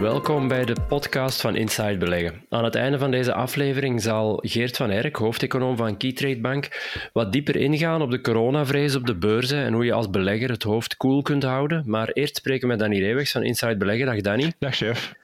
[0.00, 2.44] Welkom bij de podcast van Inside Beleggen.
[2.48, 6.68] Aan het einde van deze aflevering zal Geert van Erk, hoofdeconoom van Keytrade Bank,
[7.12, 10.62] wat dieper ingaan op de coronavrees op de beurzen en hoe je als belegger het
[10.62, 11.82] hoofd koel kunt houden.
[11.86, 14.06] Maar eerst spreken we met Danny Reewegs van Inside Beleggen.
[14.06, 14.52] Dag Danny.
[14.58, 15.14] Dag chef.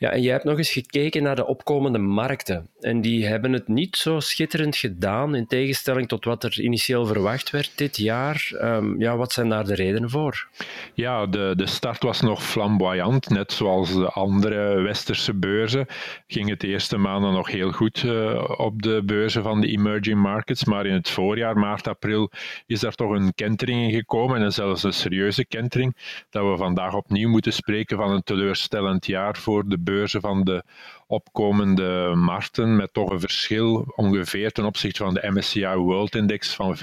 [0.00, 2.68] Ja, en jij hebt nog eens gekeken naar de opkomende markten.
[2.80, 7.50] En die hebben het niet zo schitterend gedaan, in tegenstelling tot wat er initieel verwacht
[7.50, 8.50] werd dit jaar.
[8.62, 10.48] Um, ja, wat zijn daar de redenen voor?
[10.94, 13.28] Ja, de, de start was nog flamboyant.
[13.28, 15.86] Net zoals de andere westerse beurzen
[16.26, 20.18] ging het de eerste maanden nog heel goed uh, op de beurzen van de emerging
[20.18, 20.64] markets.
[20.64, 22.30] Maar in het voorjaar, maart, april,
[22.66, 24.42] is daar toch een kentering in gekomen.
[24.42, 25.96] En zelfs een serieuze kentering.
[26.30, 29.88] Dat we vandaag opnieuw moeten spreken van een teleurstellend jaar voor de beurzen
[30.20, 30.62] van de
[31.06, 36.76] opkomende markten, met toch een verschil ongeveer ten opzichte van de MSCI World Index van
[36.76, 36.80] 25%.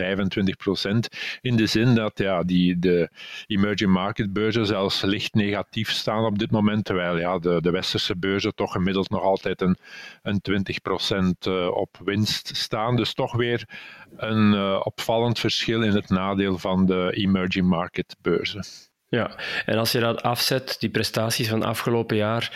[1.41, 3.09] In de zin dat ja, die, de
[3.47, 8.17] emerging market beurzen zelfs licht negatief staan op dit moment, terwijl ja, de, de westerse
[8.17, 9.77] beurzen toch gemiddeld nog altijd een,
[10.21, 12.95] een 20% eh, op winst staan.
[12.95, 13.69] Dus toch weer
[14.16, 18.64] een uh, opvallend verschil in het nadeel van de emerging market beurzen.
[19.09, 22.52] Ja, en als je dat afzet, die prestaties van afgelopen jaar,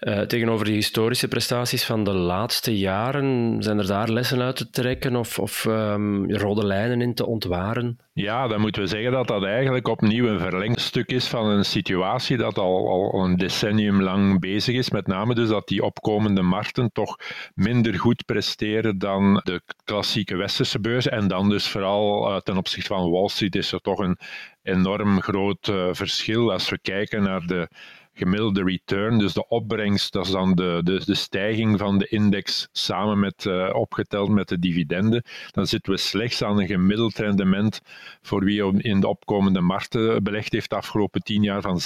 [0.00, 4.70] uh, tegenover die historische prestaties van de laatste jaren, zijn er daar lessen uit te
[4.70, 7.98] trekken of, of um, rode lijnen in te ontwaren?
[8.14, 12.36] Ja, dan moeten we zeggen dat dat eigenlijk opnieuw een verlengstuk is van een situatie
[12.36, 14.90] dat al, al een decennium lang bezig is.
[14.90, 17.16] Met name dus dat die opkomende markten toch
[17.54, 21.12] minder goed presteren dan de klassieke westerse beurzen.
[21.12, 24.18] En dan dus vooral uh, ten opzichte van Wall Street is er toch een
[24.62, 27.68] enorm groot uh, verschil als we kijken naar de
[28.14, 32.68] gemiddelde return, dus de opbrengst, dat is dan de, de, de stijging van de index
[32.72, 37.80] samen met, uh, opgeteld met de dividenden, dan zitten we slechts aan een gemiddeld rendement
[38.22, 41.80] voor wie in de opkomende markten belegd heeft de afgelopen tien jaar van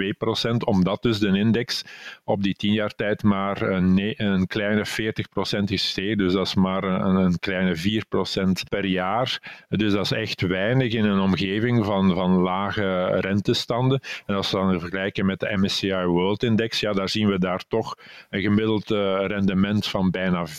[0.00, 1.84] 6,2 procent, omdat dus de index
[2.24, 6.54] op die tien jaar tijd maar een, kleine 40 procent is gestegen, dus dat is
[6.54, 9.64] maar een, een kleine 4 procent per jaar.
[9.68, 14.00] Dus dat is echt weinig in een omgeving van, van lage rentestanden.
[14.26, 17.64] En als we dan vergelijken met de MSCI World Index, ja, daar zien we daar
[17.68, 17.94] toch
[18.28, 20.50] een gemiddeld uh, rendement van bijna 14%,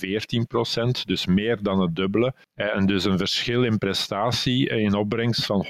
[1.06, 2.34] dus meer dan het dubbele.
[2.54, 5.68] Eh, en dus een verschil in prestatie, in opbrengst van 183%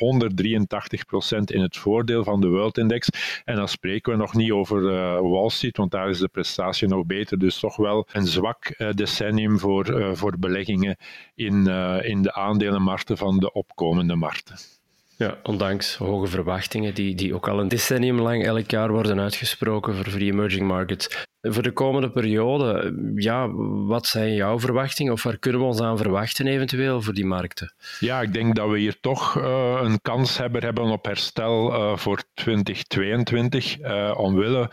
[1.45, 3.09] in het voordeel van de World Index.
[3.45, 4.81] En dan spreken we nog niet over
[5.29, 7.39] Wall Street, want daar is de prestatie nog beter.
[7.39, 10.97] Dus toch wel een zwak decennium voor, voor beleggingen
[11.35, 11.67] in,
[12.03, 14.78] in de aandelenmarkten van de opkomende markten.
[15.19, 19.95] Ja, ondanks hoge verwachtingen die, die ook al een decennium lang elk jaar worden uitgesproken
[19.95, 21.25] voor, die emerging markets.
[21.41, 23.49] Voor de komende periode, ja,
[23.85, 27.73] wat zijn jouw verwachtingen of waar kunnen we ons aan verwachten eventueel voor die markten?
[27.99, 31.97] Ja, ik denk dat we hier toch uh, een kans hebben, hebben op herstel uh,
[31.97, 34.71] voor 2022, uh, omwille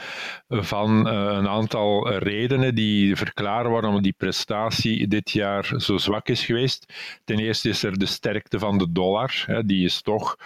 [0.48, 6.92] van een aantal redenen die verklaren waarom die prestatie dit jaar zo zwak is geweest.
[7.24, 10.36] Ten eerste is er de sterkte van de dollar, hè, die is toch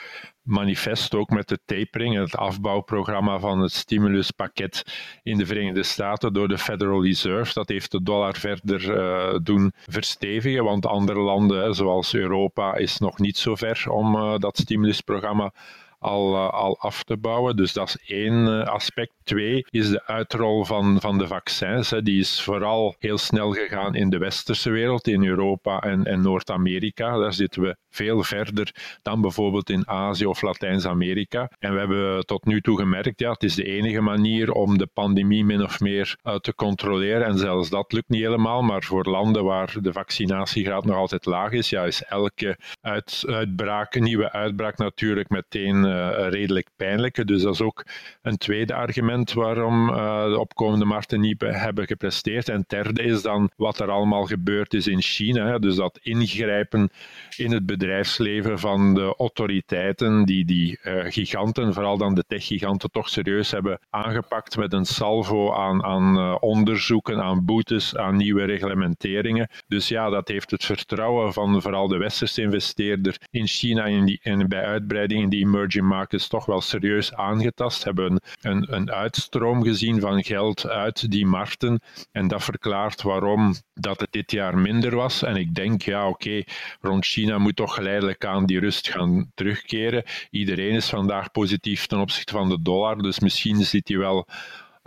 [0.51, 4.85] manifest ook met de tapering, het afbouwprogramma van het stimuluspakket
[5.23, 7.53] in de Verenigde Staten door de Federal Reserve.
[7.55, 13.19] Dat heeft de dollar verder uh, doen verstevigen, want andere landen, zoals Europa, is nog
[13.19, 15.53] niet zo ver om uh, dat stimulusprogramma
[16.01, 17.57] al, uh, al af te bouwen.
[17.57, 19.13] Dus dat is één aspect.
[19.25, 21.91] Twee is de uitrol van, van de vaccins.
[21.91, 22.03] Hè.
[22.03, 27.19] Die is vooral heel snel gegaan in de westerse wereld, in Europa en, en Noord-Amerika.
[27.19, 31.51] Daar zitten we veel verder dan bijvoorbeeld in Azië of Latijns-Amerika.
[31.59, 34.87] En we hebben tot nu toe gemerkt, ja, het is de enige manier om de
[34.87, 37.27] pandemie min of meer uh, te controleren.
[37.27, 41.53] En zelfs dat lukt niet helemaal, maar voor landen waar de vaccinatiegraad nog altijd laag
[41.53, 45.85] is, ja, is elke uit, uitbraak, nieuwe uitbraak natuurlijk meteen
[46.29, 47.25] redelijk pijnlijke.
[47.25, 47.85] Dus dat is ook
[48.23, 52.49] een tweede argument waarom uh, de opkomende markten niet hebben gepresteerd.
[52.49, 55.59] En derde is dan wat er allemaal gebeurd is in China.
[55.59, 56.91] Dus dat ingrijpen
[57.37, 63.09] in het bedrijfsleven van de autoriteiten die die uh, giganten, vooral dan de techgiganten, toch
[63.09, 69.49] serieus hebben aangepakt met een salvo aan, aan onderzoeken, aan boetes, aan nieuwe reglementeringen.
[69.69, 74.49] Dus ja, dat heeft het vertrouwen van vooral de westerse investeerder in China en, en
[74.49, 78.91] bij uitbreiding in die emerging emerging markets toch wel serieus aangetast, hebben een, een, een
[78.91, 81.81] uitstroom gezien van geld uit die markten.
[82.13, 85.23] En dat verklaart waarom dat het dit jaar minder was.
[85.23, 86.43] En ik denk, ja, oké,
[86.81, 90.05] rond China moet toch geleidelijk aan die rust gaan terugkeren.
[90.31, 94.27] Iedereen is vandaag positief ten opzichte van de dollar, dus misschien zit hij wel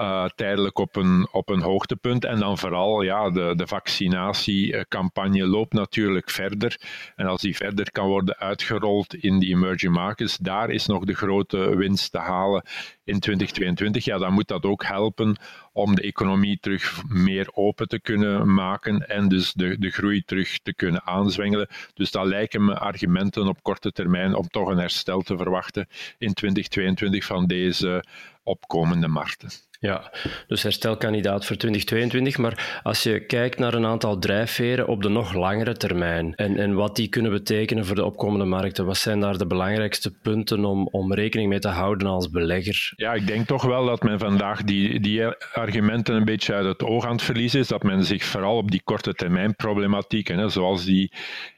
[0.04, 2.26] uh, tijdelijk op een, op een hoogtepunt.
[2.26, 6.78] En dan vooral, ja, de, de vaccinatiecampagne loopt natuurlijk verder.
[7.16, 11.14] En als die verder kan worden uitgerold in die emerging markets, daar is nog de
[11.14, 12.64] grote winst te halen
[13.04, 14.06] in 2022.
[14.06, 15.38] Ja, dan moet dat ook helpen
[15.74, 20.60] om de economie terug meer open te kunnen maken en dus de, de groei terug
[20.60, 21.68] te kunnen aanzwengelen.
[21.94, 26.34] Dus dat lijken me argumenten op korte termijn om toch een herstel te verwachten in
[26.34, 28.04] 2022 van deze
[28.44, 29.50] opkomende markten.
[29.84, 30.12] Ja,
[30.48, 32.38] dus herstelkandidaat voor 2022.
[32.38, 36.74] Maar als je kijkt naar een aantal drijfveren op de nog langere termijn en, en
[36.74, 40.88] wat die kunnen betekenen voor de opkomende markten, wat zijn daar de belangrijkste punten om,
[40.92, 42.94] om rekening mee te houden als belegger?
[42.96, 46.84] Ja, ik denk toch wel dat men vandaag die, die argumenten een beetje uit het
[46.84, 47.68] oog aan het verliezen is.
[47.68, 51.12] Dat men zich vooral op die korte termijn problematieken, zoals die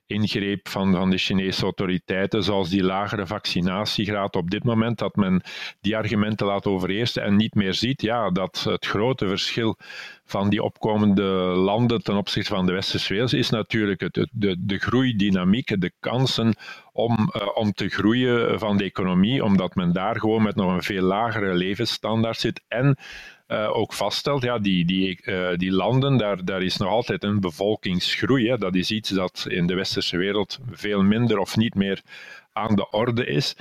[0.08, 5.44] ingreep van, van de Chinese autoriteiten, zoals die lagere vaccinatiegraad op dit moment, dat men
[5.82, 8.02] die argumenten laat overheersen en niet meer ziet.
[8.02, 9.78] Ja, dat het grote verschil
[10.26, 11.24] van die opkomende
[11.56, 16.56] landen ten opzichte van de westerse wereld is natuurlijk het, de, de groeidynamiek, de kansen
[16.92, 20.84] om, uh, om te groeien van de economie, omdat men daar gewoon met nog een
[20.84, 22.98] veel lagere levensstandaard zit en
[23.48, 27.40] uh, ook vaststelt, ja, die, die, uh, die landen, daar, daar is nog altijd een
[27.40, 28.50] bevolkingsgroei.
[28.50, 28.58] Hè.
[28.58, 32.02] Dat is iets dat in de westerse wereld veel minder of niet meer
[32.54, 33.56] aan de orde is.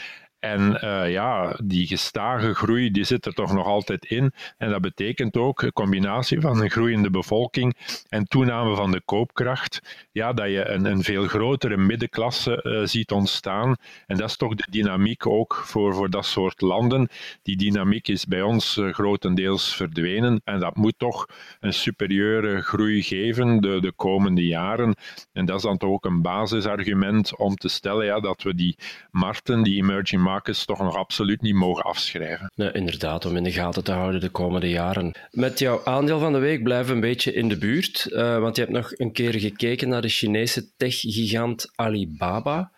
[0.44, 4.32] En uh, ja, die gestage groei die zit er toch nog altijd in.
[4.58, 7.76] En dat betekent ook een combinatie van een groeiende bevolking
[8.08, 10.06] en toename van de koopkracht.
[10.12, 13.76] Ja, dat je een, een veel grotere middenklasse uh, ziet ontstaan.
[14.06, 17.08] En dat is toch de dynamiek ook voor, voor dat soort landen.
[17.42, 20.40] Die dynamiek is bij ons uh, grotendeels verdwenen.
[20.44, 21.26] En dat moet toch
[21.60, 24.94] een superieure groei geven de, de komende jaren.
[25.32, 28.76] En dat is dan toch ook een basisargument om te stellen ja, dat we die
[29.10, 32.52] markten, die emerging markets, toch nog absoluut niet mogen afschrijven.
[32.54, 35.14] Nee, inderdaad, om in de gaten te houden de komende jaren.
[35.30, 38.62] Met jouw aandeel van de week blijven een beetje in de buurt, uh, want je
[38.62, 42.72] hebt nog een keer gekeken naar de Chinese tech-gigant Alibaba.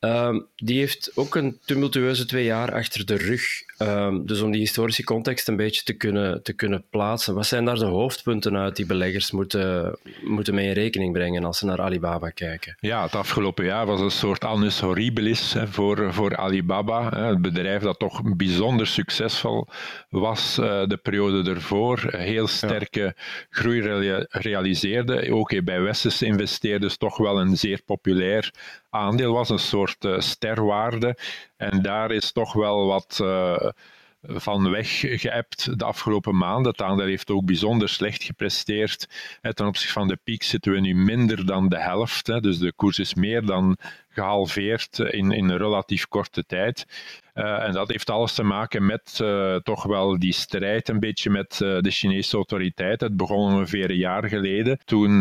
[0.00, 3.42] Uh, die heeft ook een tumultueuze twee jaar achter de rug.
[3.82, 7.64] Uh, dus om die historische context een beetje te kunnen, te kunnen plaatsen, wat zijn
[7.64, 11.80] daar de hoofdpunten uit die beleggers moeten, moeten mee in rekening brengen als ze naar
[11.80, 12.76] Alibaba kijken?
[12.80, 17.08] Ja, het afgelopen jaar was een soort annus horribilis hè, voor, voor Alibaba.
[17.08, 19.66] Hè, het bedrijf dat toch bijzonder succesvol
[20.08, 22.14] was uh, de periode ervoor.
[22.16, 23.14] Heel sterke ja.
[23.50, 23.80] groei
[24.28, 25.32] realiseerde.
[25.32, 28.52] Ook bij westerse investeerders toch wel een zeer populair
[28.90, 31.18] aandeel was, een soort uh, sterwaarde.
[31.56, 33.68] En daar is toch wel wat uh,
[34.22, 36.70] van weggeëpt de afgelopen maanden.
[36.70, 39.08] Het aandeel heeft ook bijzonder slecht gepresteerd.
[39.40, 42.42] Ten opzichte van de piek zitten we nu minder dan de helft.
[42.42, 43.76] Dus de koers is meer dan
[44.18, 46.86] gehalveerd in, in een relatief korte tijd.
[47.38, 51.30] Uh, en dat heeft alles te maken met uh, toch wel die strijd een beetje
[51.30, 53.06] met uh, de Chinese autoriteiten.
[53.06, 55.20] Het begon ongeveer een jaar geleden toen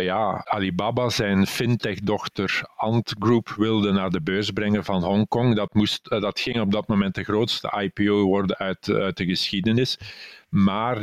[0.00, 5.56] ja, Alibaba zijn fintech-dochter Ant Group wilde naar de beurs brengen van Hongkong.
[5.56, 9.98] Dat, moest, dat ging op dat moment de grootste IPO worden uit, uit de geschiedenis.
[10.48, 11.00] Maar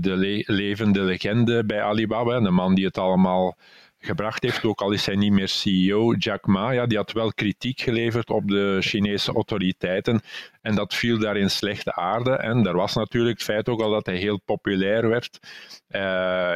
[0.00, 3.56] de le levende legende bij Alibaba, de man die het allemaal
[4.06, 7.32] gebracht heeft, ook al is hij niet meer CEO, Jack Ma, ja, die had wel
[7.32, 10.20] kritiek geleverd op de Chinese autoriteiten
[10.66, 12.30] en dat viel daar in slechte aarde.
[12.30, 15.38] En er was natuurlijk het feit ook al dat hij heel populair werd,
[15.90, 16.00] uh,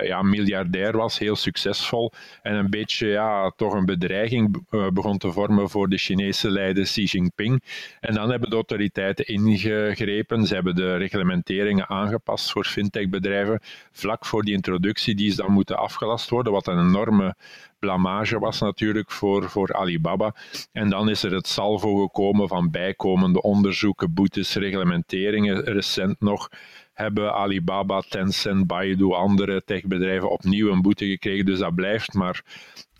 [0.02, 2.12] ja, miljardair was, heel succesvol
[2.42, 6.84] en een beetje ja, toch een bedreiging uh, begon te vormen voor de Chinese leider
[6.84, 7.62] Xi Jinping.
[8.00, 13.60] En dan hebben de autoriteiten ingegrepen, ze hebben de reglementeringen aangepast voor fintechbedrijven.
[13.92, 17.34] Vlak voor die introductie, die is dan moeten afgelast worden, wat een enorme
[17.80, 20.34] blamage was natuurlijk voor, voor Alibaba.
[20.72, 25.64] En dan is er het salvo gekomen van bijkomende onderzoeken, boetes, reglementeringen.
[25.64, 26.48] Recent nog
[26.92, 31.44] hebben Alibaba, Tencent, Baidu, andere techbedrijven opnieuw een boete gekregen.
[31.44, 32.42] Dus dat blijft maar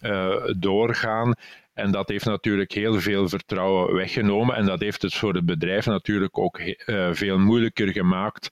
[0.01, 1.35] uh, doorgaan.
[1.75, 4.57] En dat heeft natuurlijk heel veel vertrouwen weggenomen.
[4.57, 8.51] En dat heeft het voor het bedrijf natuurlijk ook uh, veel moeilijker gemaakt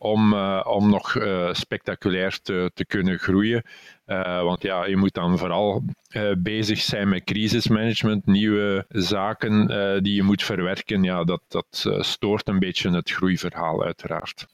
[0.00, 3.62] om, uh, om nog uh, spectaculair te, te kunnen groeien.
[4.06, 5.82] Uh, want ja, je moet dan vooral
[6.38, 9.66] bezig zijn met crisismanagement, nieuwe zaken
[10.02, 11.02] die je moet verwerken.
[11.02, 14.46] Ja, dat, dat stoort een beetje het groeiverhaal uiteraard.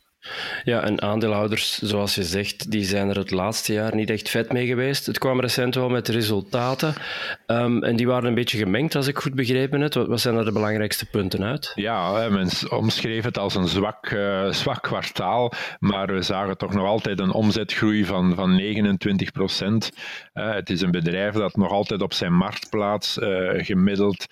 [0.64, 4.52] Ja, en aandeelhouders, zoals je zegt, die zijn er het laatste jaar niet echt vet
[4.52, 5.06] mee geweest.
[5.06, 6.95] Het kwam recent wel met resultaten
[7.47, 9.95] um, en die waren een beetje gemengd, als ik goed begrepen heb.
[9.95, 11.73] Wat, zijn er de belangrijkste punten uit?
[11.75, 16.85] Ja, men omschreef het als een zwak, uh, zwak kwartaal, maar we zagen toch nog
[16.85, 19.90] altijd een omzetgroei van, van 29 procent.
[20.35, 24.26] Uh, het is een bedrijf dat nog altijd op zijn marktplaats uh, gemiddeld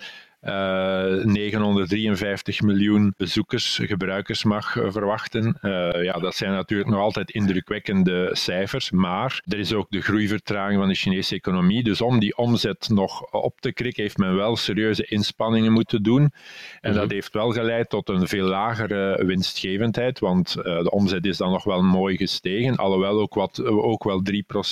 [0.45, 5.59] 953 eh, miljoen bezoekers, gebruikers mag eh, verwachten.
[5.61, 10.79] Eh, ja, dat zijn natuurlijk nog altijd indrukwekkende cijfers, maar er is ook de groeivertraging
[10.79, 11.83] van de Chinese economie.
[11.83, 16.33] Dus om die omzet nog op te krikken, heeft men wel serieuze inspanningen moeten doen.
[16.81, 17.13] En dat mhm.
[17.13, 21.83] heeft wel geleid tot een veel lagere winstgevendheid, want de omzet is dan nog wel
[21.83, 24.23] mooi gestegen, alhoewel ook, wat, ook wel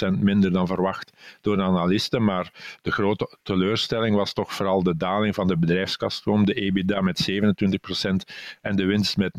[0.09, 2.25] 3% minder dan verwacht door de analisten.
[2.25, 2.53] Maar
[2.83, 7.35] de grote teleurstelling was toch vooral de daling van de bedrijfskaststroom, de EBITDA met 27%
[8.61, 9.39] en de winst met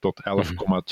[0.00, 0.22] tot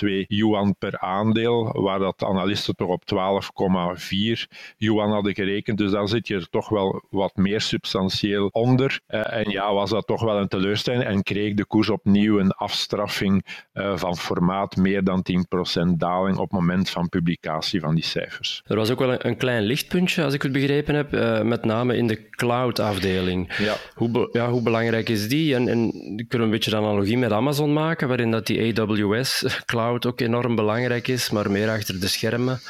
[0.05, 5.79] 11,2 yuan per aandeel, waar dat analisten toch op 12,4 yuan hadden gerekend.
[5.79, 9.00] Dus dan zit je er toch wel wat meer substantieel onder.
[9.07, 12.52] Eh, en ja, was dat toch wel een teleurstelling en kreeg de koers opnieuw een
[12.52, 18.05] afstraffing eh, van formaat meer dan 10% daling op het moment van publicatie van die
[18.05, 18.62] cijfers.
[18.67, 21.97] Er was ook wel een klein lichtpuntje, als ik het begrepen heb, eh, met name
[21.97, 23.52] in de cloud-afdeling.
[23.62, 23.76] Ja.
[23.95, 25.54] Hoe, ja, hoe belangrijk is die?
[25.54, 25.92] En, en
[26.28, 31.09] kan een beetje de analogie met Amazon maken, waarin dat die AWS-cloud ook enorm belangrijk
[31.09, 32.61] is, maar meer achter de schermen.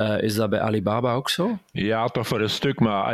[0.00, 1.58] Uh, is dat bij Alibaba ook zo?
[1.72, 3.04] Ja, toch voor een stuk, maar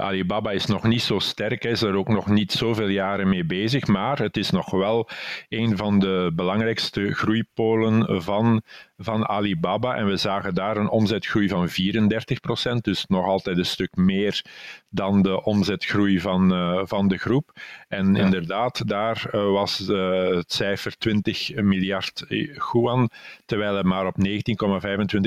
[0.00, 3.86] Alibaba is nog niet zo sterk, is er ook nog niet zoveel jaren mee bezig,
[3.86, 5.08] maar het is nog wel
[5.48, 8.62] een van de belangrijkste groeipolen van,
[8.96, 13.64] van Alibaba en we zagen daar een omzetgroei van 34 procent, dus nog altijd een
[13.64, 14.44] stuk meer
[14.88, 17.52] dan de omzetgroei van, uh, van de groep.
[17.88, 22.24] En inderdaad, daar uh, was het cijfer 20 miljard
[22.72, 23.10] yuan,
[23.46, 24.24] terwijl het maar op 19,25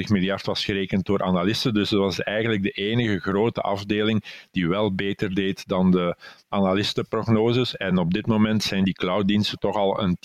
[0.08, 1.74] miljard was gerekend door analisten.
[1.74, 6.16] Dus het was eigenlijk de enige grote afdeling die wel beter deed dan de
[6.50, 7.78] analistenprognoses.
[7.78, 10.18] En op dit moment zijn die clouddiensten toch al een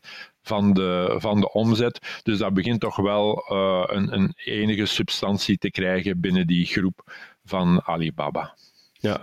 [0.00, 0.08] 10%
[0.42, 2.20] van de, van de omzet.
[2.22, 7.12] Dus dat begint toch wel uh, een, een enige substantie te krijgen binnen die groep
[7.44, 8.54] van Alibaba.
[8.98, 9.20] Ja,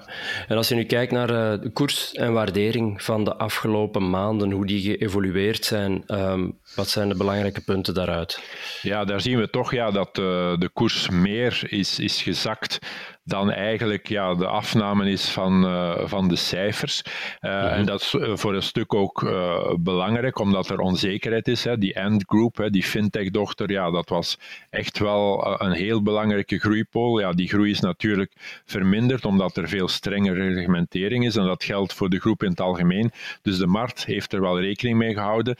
[0.47, 4.51] en als je nu kijkt naar uh, de koers en waardering van de afgelopen maanden,
[4.51, 8.39] hoe die geëvolueerd zijn, um, wat zijn de belangrijke punten daaruit?
[8.81, 10.23] Ja, daar zien we toch ja, dat uh,
[10.57, 12.79] de koers meer is, is gezakt
[13.25, 17.01] dan eigenlijk ja, de afname is van, uh, van de cijfers.
[17.41, 17.67] Uh, mm -hmm.
[17.67, 21.63] En dat is voor een stuk ook uh, belangrijk, omdat er onzekerheid is.
[21.63, 21.77] Hè.
[21.77, 24.39] Die Ant Group, hè, die fintech-dochter, ja, dat was
[24.69, 27.19] echt wel een heel belangrijke groeipool.
[27.19, 31.35] Ja, die groei is natuurlijk verminderd, omdat er veel strengere reglementering is.
[31.35, 33.11] En dat geldt voor de groep in het algemeen.
[33.41, 35.55] Dus de markt heeft er wel rekening mee gehouden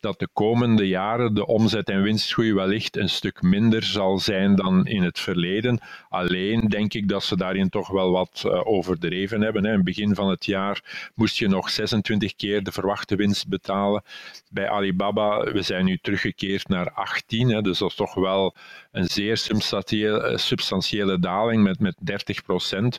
[0.00, 4.86] dat de komende jaren de omzet- en winstgroei wellicht een stuk minder zal zijn dan
[4.86, 5.80] in het verleden.
[6.08, 9.64] Alleen denk ik dat ze daarin toch wel wat uh, overdreven hebben.
[9.64, 9.70] Hè.
[9.70, 14.02] In het begin van het jaar moest je nog 26 keer de verwachte winst betalen.
[14.50, 18.54] Bij Alibaba, we zijn nu teruggekeerd naar 18, hè, dus dat is toch wel
[18.92, 22.98] een zeer substantiële, substantiële daling met, met 30 procent.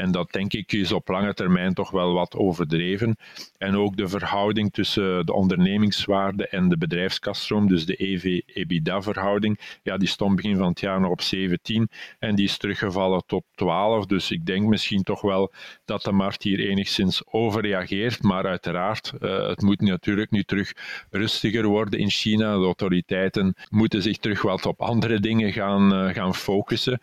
[0.00, 3.16] En dat denk ik is op lange termijn toch wel wat overdreven.
[3.58, 10.08] En ook de verhouding tussen de ondernemingswaarde en de bedrijfskaststroom, dus de EV-EBITDA-verhouding, ja, die
[10.08, 11.88] stond begin van het jaar nog op 17
[12.18, 14.06] en die is teruggevallen tot 12.
[14.06, 15.52] Dus ik denk misschien toch wel
[15.84, 18.22] dat de markt hier enigszins overreageert.
[18.22, 20.72] Maar uiteraard, uh, het moet natuurlijk nu terug
[21.10, 22.58] rustiger worden in China.
[22.58, 27.00] De autoriteiten moeten zich terug wat op andere dingen gaan, uh, gaan focussen.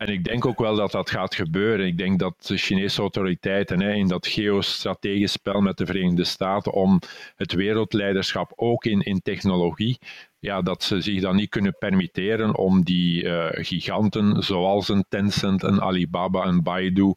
[0.00, 1.86] En ik denk ook wel dat dat gaat gebeuren.
[1.86, 6.72] Ik denk dat de Chinese autoriteiten hè, in dat geostrategisch spel met de Verenigde Staten
[6.72, 7.00] om
[7.36, 9.98] het wereldleiderschap ook in, in technologie,
[10.38, 15.62] ja, dat ze zich dan niet kunnen permitteren om die uh, giganten zoals een Tencent,
[15.62, 17.14] een Alibaba, een Baidu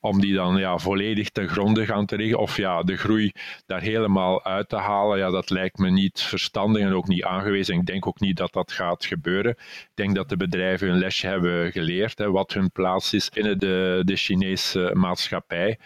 [0.00, 3.32] om die dan ja, volledig ten gronde gaan te liggen of ja, de groei
[3.66, 7.74] daar helemaal uit te halen, ja, dat lijkt me niet verstandig en ook niet aangewezen.
[7.74, 9.50] Ik denk ook niet dat dat gaat gebeuren.
[9.50, 13.58] Ik denk dat de bedrijven een lesje hebben geleerd, hè, wat hun plaats is binnen
[13.58, 15.78] de, de Chinese maatschappij.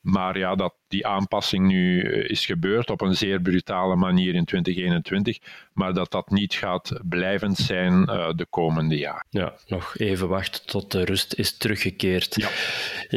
[0.00, 4.44] Maar ja, dat die aanpassing nu eh, is gebeurd op een zeer brutale manier in
[4.44, 5.38] 2021,
[5.72, 9.26] maar dat dat niet gaat blijvend zijn uh, de komende jaren.
[9.30, 12.34] Ja, nog even wachten tot de rust is teruggekeerd.
[12.34, 12.48] Ja.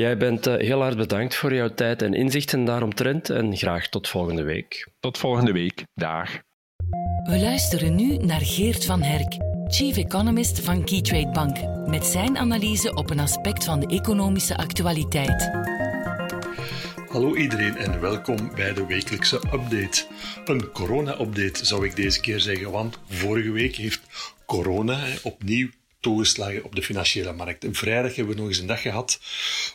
[0.02, 4.08] Jij bent uh, heel hard bedankt voor jouw tijd en inzichten daaromtrent en graag tot
[4.08, 4.88] volgende week.
[5.00, 5.84] Tot volgende week.
[5.94, 6.30] Dag.
[7.24, 9.38] We luisteren nu naar Geert van Herk,
[9.68, 15.52] Chief Economist van Keytrade Bank, met zijn analyse op een aspect van de economische actualiteit.
[17.14, 20.08] Hallo iedereen en welkom bij de wekelijkse update.
[20.46, 24.02] Een corona-update zou ik deze keer zeggen, want vorige week heeft
[24.46, 27.64] corona opnieuw toegeslagen op de financiële markt.
[27.64, 29.20] En vrijdag hebben we nog eens een dag gehad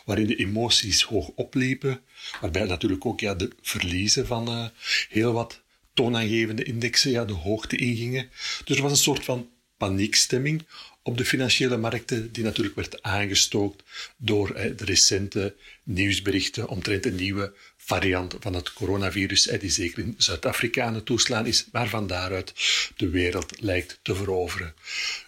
[0.05, 2.01] waarin de emoties hoog opliepen,
[2.41, 4.65] waarbij natuurlijk ook ja, de verliezen van uh,
[5.09, 5.61] heel wat
[5.93, 8.29] toonaangevende indexen ja, de hoogte ingingen.
[8.65, 9.49] Dus er was een soort van
[9.79, 10.65] paniekstemming
[11.03, 13.83] op de financiële markten, die natuurlijk werd aangestookt
[14.17, 20.83] door de recente nieuwsberichten omtrent een nieuwe variant van het coronavirus, die zeker in Zuid-Afrika
[20.85, 22.53] aan het toeslaan is, maar van daaruit
[22.97, 24.73] de wereld lijkt te veroveren.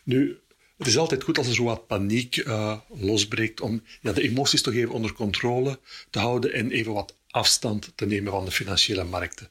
[0.03, 0.39] Nu,
[0.77, 4.62] het is altijd goed als er zo wat paniek uh, losbreekt om ja, de emoties
[4.62, 5.79] toch even onder controle
[6.10, 9.50] te houden en even wat afstand te nemen van de financiële markten.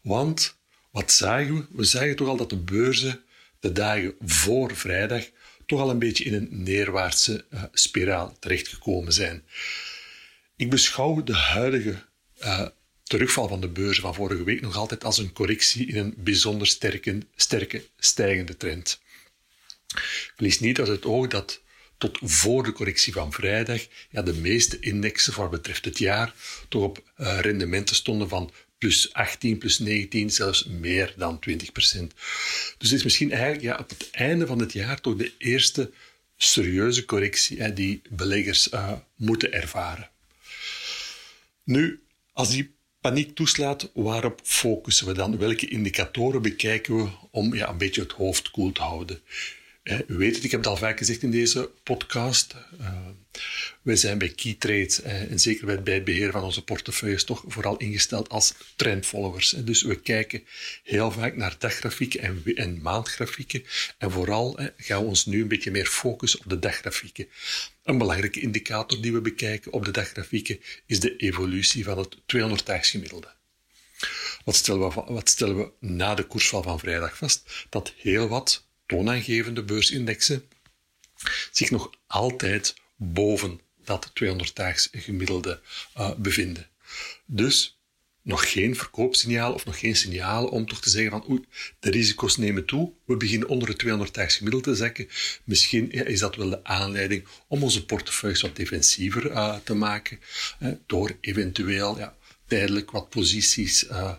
[0.00, 0.56] Want
[0.90, 1.64] wat zagen we?
[1.70, 3.22] We zagen toch al dat de beurzen
[3.60, 5.24] de dagen voor vrijdag
[5.66, 9.44] toch al een beetje in een neerwaartse uh, spiraal terechtgekomen zijn.
[10.56, 12.04] Ik beschouw de huidige
[12.40, 12.66] uh,
[13.02, 16.66] terugval van de beurzen van vorige week nog altijd als een correctie in een bijzonder
[16.66, 19.00] sterke, sterke stijgende trend.
[20.34, 21.60] Verlies niet uit het oog dat
[21.98, 26.34] tot voor de correctie van vrijdag ja, de meeste indexen voor betreft het jaar
[26.68, 32.14] toch op uh, rendementen stonden van plus 18, plus 19, zelfs meer dan 20 procent.
[32.78, 35.90] Dus het is misschien eigenlijk ja, op het einde van het jaar toch de eerste
[36.36, 40.10] serieuze correctie hè, die beleggers uh, moeten ervaren.
[41.64, 45.38] Nu, als die paniek toeslaat, waarop focussen we dan?
[45.38, 49.20] Welke indicatoren bekijken we om ja, een beetje het hoofd koel te houden?
[50.06, 52.54] U weet het, ik heb het al vaak gezegd in deze podcast.
[52.80, 52.96] Uh,
[53.82, 57.76] wij zijn bij Keytrade uh, en zeker bij het beheer van onze portefeuilles toch vooral
[57.76, 59.50] ingesteld als trendfollowers.
[59.50, 60.44] Dus we kijken
[60.82, 63.64] heel vaak naar daggrafieken en, en maandgrafieken.
[63.98, 67.28] En vooral gaan we ons nu een beetje meer focussen op de daggrafieken.
[67.84, 72.90] Een belangrijke indicator die we bekijken op de daggrafieken is de evolutie van het 200-daags
[72.90, 73.36] gemiddelde.
[74.44, 77.66] Wat stellen, we, wat stellen we na de koersval van vrijdag vast?
[77.68, 80.42] Dat heel wat toonaangevende beursindexen
[81.50, 85.60] zich nog altijd boven dat 200-daags gemiddelde
[85.96, 86.66] uh, bevinden.
[87.26, 87.78] Dus
[88.22, 91.44] nog geen verkoopsignaal of nog geen signaal om toch te zeggen van oei,
[91.80, 95.08] de risico's nemen toe, we beginnen onder het 200-daags gemiddelde te zakken.
[95.44, 100.20] Misschien is dat wel de aanleiding om onze portefeuilles wat defensiever uh, te maken,
[100.86, 102.16] door eventueel ja,
[102.46, 104.14] tijdelijk wat posities, uh,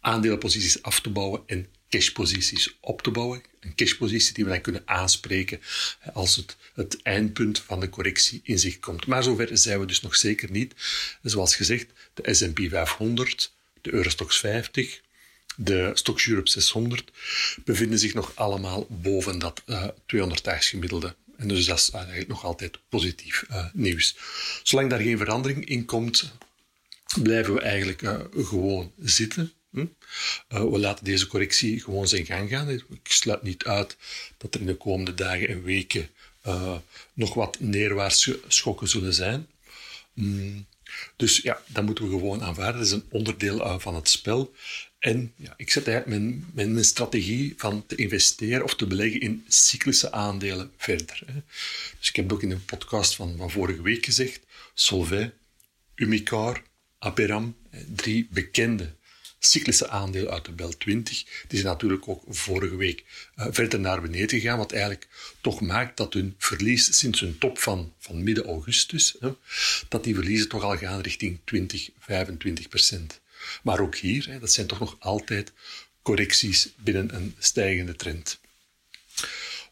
[0.00, 3.42] aandelenposities af te bouwen en cashposities op te bouwen.
[3.60, 5.60] Een cashpositie die we dan kunnen aanspreken
[6.12, 9.06] als het, het eindpunt van de correctie in zich komt.
[9.06, 10.74] Maar zover zijn we dus nog zeker niet.
[11.22, 15.00] Zoals gezegd, de S&P 500, de Eurostox 50,
[15.56, 17.10] de Stoxx Europe 600
[17.64, 21.14] bevinden zich nog allemaal boven dat uh, 200-daags gemiddelde.
[21.36, 24.16] En dus dat is eigenlijk nog altijd positief uh, nieuws.
[24.62, 26.32] Zolang daar geen verandering in komt,
[27.22, 29.52] blijven we eigenlijk uh, gewoon zitten.
[29.72, 29.86] Hm?
[30.48, 32.70] Uh, we laten deze correctie gewoon zijn gang gaan.
[32.70, 33.96] Ik sluit niet uit
[34.36, 36.08] dat er in de komende dagen en weken
[36.46, 36.76] uh,
[37.12, 39.46] nog wat neerwaartse schokken zullen zijn.
[40.12, 40.66] Mm.
[41.16, 42.76] Dus ja, dat moeten we gewoon aanvaarden.
[42.76, 44.54] Dat is een onderdeel uh, van het spel.
[44.98, 49.20] En ja, ik zet eigenlijk mijn, mijn, mijn, strategie van te investeren of te beleggen
[49.20, 51.22] in cyclische aandelen verder.
[51.26, 51.40] Hè.
[51.98, 54.40] Dus ik heb ook in een podcast van, van vorige week gezegd.
[54.74, 55.32] Solvay,
[55.94, 56.62] Umicar,
[56.98, 57.56] Aperam,
[57.94, 58.94] drie bekende
[59.44, 63.04] cyclische aandelen uit de Bel 20, die zijn natuurlijk ook vorige week
[63.36, 65.08] uh, verder naar beneden gegaan, wat eigenlijk
[65.40, 69.32] toch maakt dat hun verlies sinds hun top van, van midden augustus, hè,
[69.88, 73.20] dat die verliezen toch al gaan richting 20, 25 procent.
[73.62, 75.52] Maar ook hier, hè, dat zijn toch nog altijd
[76.02, 78.40] correcties binnen een stijgende trend.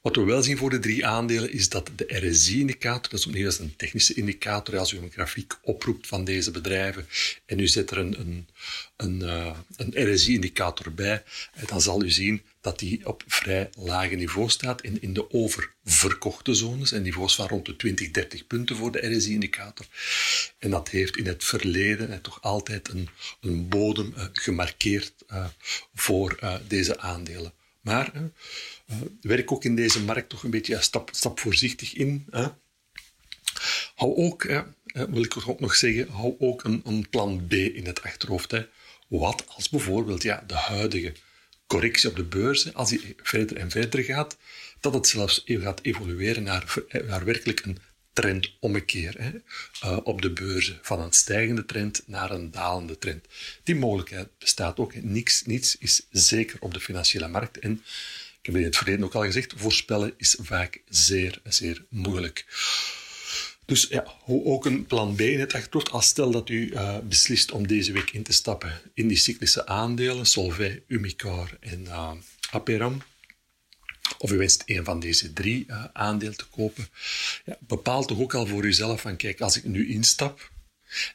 [0.00, 3.50] Wat we wel zien voor de drie aandelen is dat de RSI-indicator, dat is opnieuw
[3.58, 7.08] een technische indicator, als u een grafiek oproept van deze bedrijven
[7.46, 8.48] en u zet er een, een,
[8.96, 14.14] een, uh, een RSI-indicator bij, eh, dan zal u zien dat die op vrij lage
[14.14, 18.76] niveau staat in, in de oververkochte zones en niveaus van rond de 20, 30 punten
[18.76, 19.86] voor de RSI-indicator.
[20.58, 23.08] En dat heeft in het verleden uh, toch altijd een,
[23.40, 25.12] een bodem gemarkeerd
[25.94, 27.52] voor deze aandelen.
[27.80, 28.12] Maar
[29.20, 32.26] werk ook in deze markt toch een beetje stap, stap voorzichtig in.
[32.30, 32.46] Hè.
[33.94, 34.42] Hou ook,
[34.92, 38.50] wil ik ook nog zeggen, hou ook een, een plan B in het achterhoofd.
[38.50, 38.66] Hè.
[39.08, 41.12] Wat als bijvoorbeeld ja, de huidige
[41.66, 44.36] correctie op de beurzen, als die verder en verder gaat,
[44.80, 46.74] dat het zelfs gaat evolueren naar,
[47.06, 47.78] naar werkelijk een
[48.12, 49.30] trendommekeer hè,
[49.84, 50.78] uh, op de beurzen.
[50.82, 53.26] Van een stijgende trend naar een dalende trend.
[53.62, 54.94] Die mogelijkheid bestaat ook.
[54.94, 57.58] Niets, niets is zeker op de financiële markt.
[57.58, 57.82] En
[58.40, 62.46] ik heb in het verleden ook al gezegd, voorspellen is vaak zeer, zeer moeilijk.
[63.64, 65.90] Dus ja, ook een plan B in het achterhoofd.
[65.90, 69.66] Als stel dat u uh, beslist om deze week in te stappen in die cyclische
[69.66, 72.12] aandelen, Solvay, Umicar en uh,
[72.50, 73.02] Aperam,
[74.18, 76.88] of u wenst een van deze drie uh, aandelen te kopen,
[77.44, 80.50] ja, bepaal toch ook al voor uzelf van kijk, als ik nu instap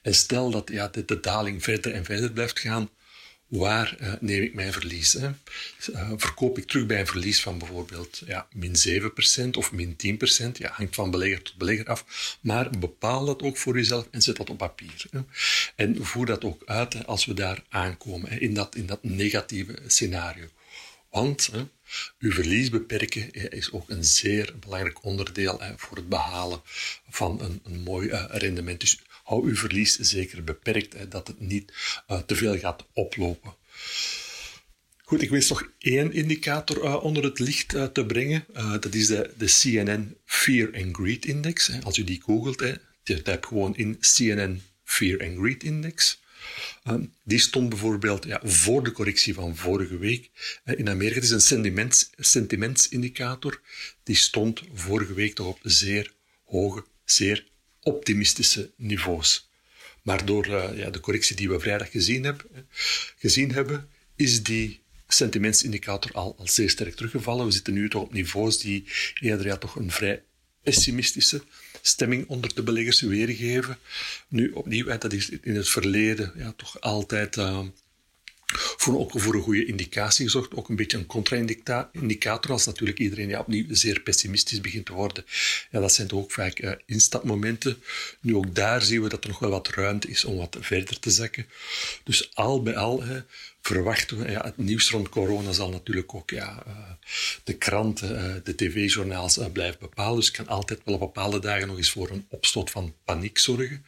[0.02, 2.90] en stel dat ja, de daling verder en verder blijft gaan,
[3.58, 5.14] waar uh, neem ik mijn verlies?
[5.14, 5.30] Hè?
[5.90, 8.76] Uh, verkoop ik terug bij een verlies van bijvoorbeeld ja, min
[9.48, 9.96] 7% of min
[10.46, 10.52] 10%?
[10.54, 12.38] Ja, hangt van belegger tot belegger af.
[12.42, 15.06] Maar bepaal dat ook voor jezelf en zet dat op papier.
[15.12, 15.20] Hè?
[15.76, 19.04] En voer dat ook uit hè, als we daar aankomen, hè, in, dat, in dat
[19.04, 20.48] negatieve scenario.
[21.10, 21.66] Want hè,
[22.20, 26.62] uw verlies beperken is ook een zeer belangrijk onderdeel hè, voor het behalen
[27.10, 28.80] van een, een mooi rendement.
[28.80, 31.74] Dus hou uw verlies zeker beperkt, dat het niet
[32.08, 33.56] uh, te veel gaat oplopen.
[35.04, 38.46] Goed, ik wens nog één indicator uh, onder het licht uh, te brengen.
[38.54, 41.68] dat is de, de CNN Fear and Greed Index.
[41.68, 41.82] Hè.
[41.84, 46.24] Als u die googelt, hè, typ gewoon in CNN Fear and Greed Index.
[46.88, 50.30] Um, die stond bijvoorbeeld ja, voor de correctie van vorige week
[50.66, 51.16] in Amerika.
[51.16, 53.62] Het is een sentiments, sentimentsindicator.
[54.04, 57.46] Die stond vorige week toch op zeer hoge, zeer
[57.86, 59.50] optimistische niveaus.
[60.02, 62.46] Maar door uh, ja, de correctie die we vrijdag gezien, heb,
[63.18, 67.46] gezien hebben, is die sentimentsindicator al, al zeer sterk teruggevallen.
[67.46, 68.88] We zitten nu toch op niveaus die
[69.22, 70.24] eerder ja, toch een vrij
[70.64, 71.44] pessimistische
[71.82, 73.78] stemming onder de beleggers weergeven.
[74.28, 77.60] Nu, opnieuw, dat is in het verleden ja, toch altijd uh,
[78.58, 80.56] voor, ook voor een goede indicatie gezorgd.
[80.56, 85.26] Ook een beetje een contra-indicator, als natuurlijk iedereen ja, opnieuw zeer pessimistisch begint te worden.
[85.72, 87.78] Ja, dat zijn toch ook vaak uh, instapmomenten.
[88.22, 91.00] Nu, ook daar zien we dat er nog wel wat ruimte is om wat verder
[91.00, 91.46] te zakken.
[92.04, 93.22] Dus al bij al hè,
[93.68, 96.74] verwachten ja, het nieuws rond corona zal natuurlijk ook ja, uh,
[97.44, 100.16] de kranten, uh, de tv-journaals uh, blijven bepalen.
[100.16, 103.38] Dus het kan altijd wel op bepaalde dagen nog eens voor een opstoot van paniek
[103.38, 103.86] zorgen.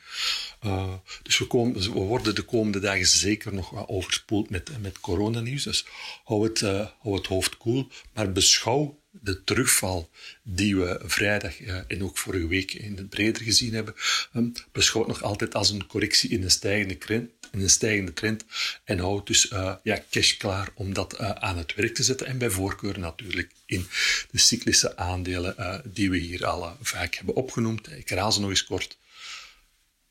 [1.23, 5.63] dus we, komen, we, worden de komende dagen zeker nog overspoeld met, met coronanieuws.
[5.63, 5.85] Dus
[6.23, 6.59] hou het,
[6.99, 10.09] hou het hoofd koel, maar beschouw de terugval
[10.43, 13.95] die we vrijdag en ook vorige week in het breder gezien hebben,
[14.35, 18.45] um, beschouwt nog altijd als een correctie in een stijgende trend in een stijgende trend
[18.83, 22.27] en houdt dus uh, ja, cash klaar om dat uh, aan het werk te zetten.
[22.27, 23.87] En bij voorkeur natuurlijk in
[24.31, 27.91] de cyclische aandelen uh, die we hier al vaak hebben opgenoemd.
[27.91, 28.97] Ik herhaal ze nog eens kort.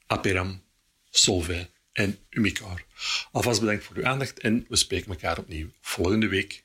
[0.07, 0.63] Aperam,
[1.11, 2.85] Solvay en Umicar.
[3.33, 6.65] Alvast bedankt voor uw aandacht en we spreken elkaar opnieuw volgende week.